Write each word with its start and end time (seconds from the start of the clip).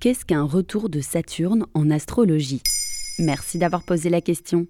Qu'est-ce 0.00 0.24
qu'un 0.24 0.44
retour 0.44 0.88
de 0.88 1.02
Saturne 1.02 1.66
en 1.74 1.90
astrologie? 1.90 2.62
Merci 3.18 3.58
d'avoir 3.58 3.82
posé 3.82 4.08
la 4.08 4.22
question. 4.22 4.66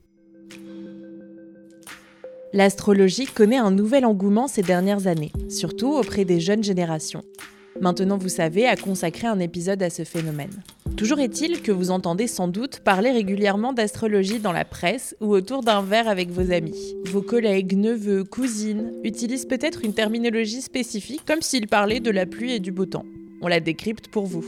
L'astrologie 2.53 3.27
connaît 3.27 3.57
un 3.57 3.71
nouvel 3.71 4.05
engouement 4.07 4.49
ces 4.49 4.63
dernières 4.63 5.07
années, 5.07 5.31
surtout 5.49 5.93
auprès 5.93 6.25
des 6.25 6.41
jeunes 6.41 6.65
générations. 6.65 7.23
Maintenant, 7.81 8.19
vous 8.19 8.29
savez, 8.29 8.67
à 8.67 8.75
consacrer 8.75 9.29
un 9.29 9.39
épisode 9.39 9.85
à 9.85 9.89
ce 9.89 10.03
phénomène. 10.03 10.65
Toujours 10.97 11.21
est-il 11.21 11.63
que 11.63 11.71
vous 11.71 11.93
entendez 11.93 12.27
sans 12.27 12.49
doute 12.49 12.81
parler 12.81 13.13
régulièrement 13.13 13.73
d'astrologie 13.73 14.41
dans 14.41 14.51
la 14.51 14.65
presse 14.65 15.15
ou 15.21 15.33
autour 15.33 15.63
d'un 15.63 15.81
verre 15.81 16.09
avec 16.09 16.31
vos 16.31 16.51
amis. 16.51 16.97
Vos 17.05 17.23
collègues, 17.23 17.79
neveux, 17.79 18.25
cousines 18.25 18.95
utilisent 19.05 19.47
peut-être 19.47 19.85
une 19.85 19.95
terminologie 19.95 20.61
spécifique 20.61 21.25
comme 21.25 21.41
s'ils 21.41 21.69
parlaient 21.69 22.01
de 22.01 22.11
la 22.11 22.27
pluie 22.27 22.55
et 22.55 22.59
du 22.59 22.73
beau 22.73 22.87
temps. 22.87 23.07
On 23.43 23.47
la 23.47 23.61
décrypte 23.61 24.09
pour 24.09 24.27
vous. 24.27 24.45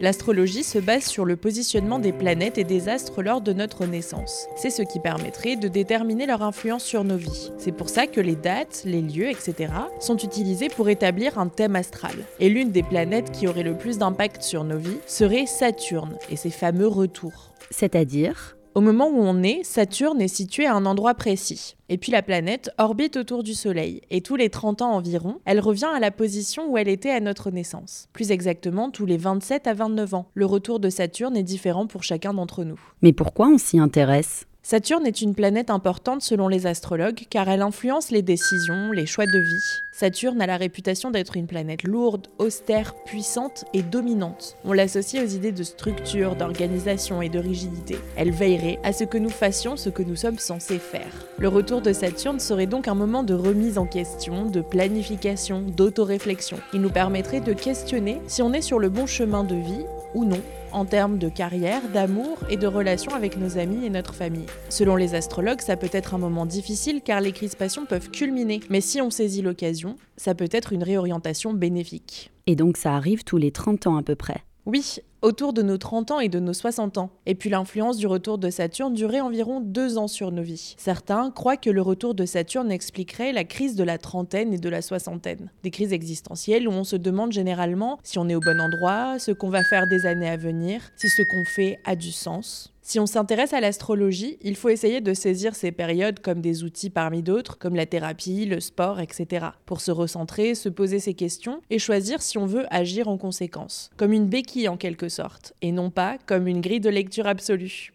L'astrologie 0.00 0.64
se 0.64 0.78
base 0.78 1.04
sur 1.04 1.24
le 1.24 1.36
positionnement 1.36 1.98
des 1.98 2.12
planètes 2.12 2.58
et 2.58 2.64
des 2.64 2.88
astres 2.88 3.22
lors 3.22 3.40
de 3.40 3.52
notre 3.52 3.86
naissance. 3.86 4.46
C'est 4.56 4.70
ce 4.70 4.82
qui 4.82 5.00
permettrait 5.00 5.56
de 5.56 5.68
déterminer 5.68 6.26
leur 6.26 6.42
influence 6.42 6.84
sur 6.84 7.04
nos 7.04 7.16
vies. 7.16 7.52
C'est 7.58 7.72
pour 7.72 7.88
ça 7.88 8.06
que 8.06 8.20
les 8.20 8.36
dates, 8.36 8.82
les 8.84 9.02
lieux, 9.02 9.30
etc. 9.30 9.72
sont 10.00 10.16
utilisés 10.16 10.68
pour 10.68 10.88
établir 10.88 11.38
un 11.38 11.48
thème 11.48 11.76
astral. 11.76 12.14
Et 12.40 12.48
l'une 12.48 12.70
des 12.70 12.82
planètes 12.82 13.30
qui 13.30 13.46
aurait 13.46 13.62
le 13.62 13.76
plus 13.76 13.98
d'impact 13.98 14.42
sur 14.42 14.64
nos 14.64 14.78
vies 14.78 14.98
serait 15.06 15.46
Saturne 15.46 16.16
et 16.30 16.36
ses 16.36 16.50
fameux 16.50 16.88
retours. 16.88 17.54
C'est-à-dire? 17.70 18.56
Au 18.74 18.80
moment 18.80 19.08
où 19.08 19.18
on 19.18 19.42
est, 19.42 19.62
Saturne 19.62 20.20
est 20.20 20.28
situé 20.28 20.66
à 20.66 20.74
un 20.74 20.84
endroit 20.86 21.14
précis. 21.14 21.76
Et 21.88 21.98
puis 21.98 22.10
la 22.10 22.22
planète 22.22 22.70
orbite 22.78 23.16
autour 23.16 23.42
du 23.42 23.54
Soleil, 23.54 24.00
et 24.10 24.20
tous 24.20 24.36
les 24.36 24.50
30 24.50 24.82
ans 24.82 24.92
environ, 24.92 25.40
elle 25.44 25.60
revient 25.60 25.90
à 25.94 26.00
la 26.00 26.10
position 26.10 26.70
où 26.70 26.76
elle 26.76 26.88
était 26.88 27.10
à 27.10 27.20
notre 27.20 27.50
naissance. 27.50 28.08
Plus 28.12 28.32
exactement, 28.32 28.90
tous 28.90 29.06
les 29.06 29.16
27 29.16 29.66
à 29.66 29.74
29 29.74 30.14
ans. 30.14 30.26
Le 30.34 30.46
retour 30.46 30.80
de 30.80 30.90
Saturne 30.90 31.36
est 31.36 31.42
différent 31.42 31.86
pour 31.86 32.02
chacun 32.02 32.34
d'entre 32.34 32.64
nous. 32.64 32.80
Mais 33.02 33.12
pourquoi 33.12 33.48
on 33.48 33.58
s'y 33.58 33.78
intéresse? 33.78 34.46
Saturne 34.66 35.06
est 35.06 35.20
une 35.20 35.34
planète 35.34 35.68
importante 35.68 36.22
selon 36.22 36.48
les 36.48 36.66
astrologues 36.66 37.26
car 37.28 37.50
elle 37.50 37.60
influence 37.60 38.10
les 38.10 38.22
décisions, 38.22 38.92
les 38.92 39.04
choix 39.04 39.26
de 39.26 39.38
vie. 39.38 39.82
Saturne 39.92 40.40
a 40.40 40.46
la 40.46 40.56
réputation 40.56 41.10
d'être 41.10 41.36
une 41.36 41.46
planète 41.46 41.82
lourde, 41.82 42.28
austère, 42.38 42.94
puissante 43.04 43.66
et 43.74 43.82
dominante. 43.82 44.56
On 44.64 44.72
l'associe 44.72 45.22
aux 45.22 45.28
idées 45.28 45.52
de 45.52 45.62
structure, 45.62 46.34
d'organisation 46.34 47.20
et 47.20 47.28
de 47.28 47.38
rigidité. 47.38 47.98
Elle 48.16 48.30
veillerait 48.30 48.78
à 48.84 48.94
ce 48.94 49.04
que 49.04 49.18
nous 49.18 49.28
fassions 49.28 49.76
ce 49.76 49.90
que 49.90 50.02
nous 50.02 50.16
sommes 50.16 50.38
censés 50.38 50.78
faire. 50.78 51.12
Le 51.38 51.48
retour 51.48 51.82
de 51.82 51.92
Saturne 51.92 52.40
serait 52.40 52.66
donc 52.66 52.88
un 52.88 52.94
moment 52.94 53.22
de 53.22 53.34
remise 53.34 53.76
en 53.76 53.84
question, 53.84 54.46
de 54.46 54.62
planification, 54.62 55.60
d'autoréflexion. 55.60 56.56
Il 56.72 56.80
nous 56.80 56.90
permettrait 56.90 57.40
de 57.40 57.52
questionner 57.52 58.22
si 58.28 58.40
on 58.40 58.54
est 58.54 58.62
sur 58.62 58.78
le 58.78 58.88
bon 58.88 59.04
chemin 59.04 59.44
de 59.44 59.56
vie 59.56 59.84
ou 60.14 60.24
non 60.24 60.40
en 60.72 60.84
termes 60.84 61.18
de 61.18 61.28
carrière, 61.28 61.82
d'amour 61.92 62.38
et 62.50 62.56
de 62.56 62.66
relations 62.66 63.14
avec 63.14 63.36
nos 63.36 63.58
amis 63.58 63.84
et 63.84 63.90
notre 63.90 64.14
famille. 64.14 64.46
Selon 64.70 64.96
les 64.96 65.14
astrologues, 65.14 65.60
ça 65.60 65.76
peut 65.76 65.90
être 65.92 66.14
un 66.14 66.18
moment 66.18 66.46
difficile 66.46 67.00
car 67.02 67.20
les 67.20 67.32
crispations 67.32 67.86
peuvent 67.86 68.10
culminer, 68.10 68.60
mais 68.70 68.80
si 68.80 69.00
on 69.00 69.10
saisit 69.10 69.42
l'occasion, 69.42 69.96
ça 70.16 70.34
peut 70.34 70.48
être 70.50 70.72
une 70.72 70.82
réorientation 70.82 71.52
bénéfique. 71.52 72.32
Et 72.46 72.56
donc 72.56 72.76
ça 72.76 72.94
arrive 72.94 73.24
tous 73.24 73.36
les 73.36 73.52
30 73.52 73.86
ans 73.86 73.96
à 73.96 74.02
peu 74.02 74.16
près 74.16 74.42
oui, 74.66 74.96
autour 75.24 75.54
de 75.54 75.62
nos 75.62 75.78
30 75.78 76.10
ans 76.10 76.20
et 76.20 76.28
de 76.28 76.38
nos 76.38 76.52
60 76.52 76.98
ans. 76.98 77.10
Et 77.26 77.34
puis 77.34 77.48
l'influence 77.48 77.96
du 77.96 78.06
retour 78.06 78.38
de 78.38 78.50
Saturne 78.50 78.92
durait 78.92 79.20
environ 79.20 79.60
deux 79.60 79.96
ans 79.96 80.06
sur 80.06 80.30
nos 80.30 80.42
vies. 80.42 80.74
Certains 80.76 81.30
croient 81.30 81.56
que 81.56 81.70
le 81.70 81.80
retour 81.80 82.14
de 82.14 82.26
Saturne 82.26 82.70
expliquerait 82.70 83.32
la 83.32 83.44
crise 83.44 83.74
de 83.74 83.84
la 83.84 83.96
trentaine 83.96 84.52
et 84.52 84.58
de 84.58 84.68
la 84.68 84.82
soixantaine. 84.82 85.50
Des 85.62 85.70
crises 85.70 85.94
existentielles 85.94 86.68
où 86.68 86.72
on 86.72 86.84
se 86.84 86.96
demande 86.96 87.32
généralement 87.32 87.98
si 88.02 88.18
on 88.18 88.28
est 88.28 88.34
au 88.34 88.40
bon 88.40 88.60
endroit, 88.60 89.18
ce 89.18 89.32
qu'on 89.32 89.48
va 89.48 89.64
faire 89.64 89.86
des 89.88 90.04
années 90.06 90.28
à 90.28 90.36
venir, 90.36 90.82
si 90.96 91.08
ce 91.08 91.22
qu'on 91.22 91.44
fait 91.44 91.78
a 91.84 91.96
du 91.96 92.12
sens. 92.12 92.73
Si 92.86 93.00
on 93.00 93.06
s'intéresse 93.06 93.54
à 93.54 93.62
l'astrologie, 93.62 94.36
il 94.42 94.56
faut 94.56 94.68
essayer 94.68 95.00
de 95.00 95.14
saisir 95.14 95.54
ces 95.54 95.72
périodes 95.72 96.20
comme 96.20 96.42
des 96.42 96.64
outils 96.64 96.90
parmi 96.90 97.22
d'autres, 97.22 97.56
comme 97.56 97.74
la 97.74 97.86
thérapie, 97.86 98.44
le 98.44 98.60
sport, 98.60 99.00
etc. 99.00 99.46
Pour 99.64 99.80
se 99.80 99.90
recentrer, 99.90 100.54
se 100.54 100.68
poser 100.68 100.98
ces 100.98 101.14
questions 101.14 101.62
et 101.70 101.78
choisir 101.78 102.20
si 102.20 102.36
on 102.36 102.44
veut 102.44 102.66
agir 102.68 103.08
en 103.08 103.16
conséquence. 103.16 103.90
Comme 103.96 104.12
une 104.12 104.26
béquille 104.26 104.68
en 104.68 104.76
quelque 104.76 105.08
sorte, 105.08 105.54
et 105.62 105.72
non 105.72 105.88
pas 105.88 106.18
comme 106.26 106.46
une 106.46 106.60
grille 106.60 106.80
de 106.80 106.90
lecture 106.90 107.26
absolue. 107.26 107.94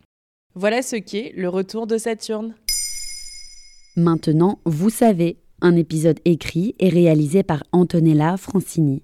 Voilà 0.55 0.81
ce 0.81 0.95
qu'est 0.95 1.33
le 1.37 1.49
retour 1.49 1.85
de 1.85 1.99
Saturne. 1.99 2.55
Maintenant, 3.95 4.57
vous 4.65 4.89
savez, 4.89 5.37
un 5.61 5.75
épisode 5.75 6.19
écrit 6.25 6.73
et 6.79 6.89
réalisé 6.89 7.43
par 7.43 7.61
Antonella 7.73 8.37
Francini. 8.37 9.03